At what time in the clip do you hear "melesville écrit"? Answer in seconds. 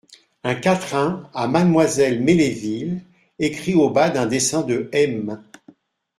2.23-3.75